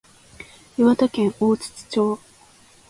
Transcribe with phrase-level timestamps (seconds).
[0.79, 2.19] 岩手県大槌町